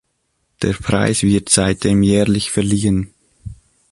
[0.63, 3.13] Der Preis wird seitdem jährlich verliehen.